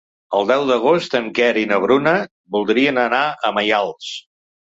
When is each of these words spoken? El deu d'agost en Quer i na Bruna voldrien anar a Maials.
El 0.37 0.47
deu 0.51 0.63
d'agost 0.69 1.17
en 1.19 1.27
Quer 1.39 1.49
i 1.65 1.65
na 1.73 1.77
Bruna 1.83 2.13
voldrien 2.57 2.99
anar 3.05 3.23
a 3.51 3.55
Maials. 3.59 4.09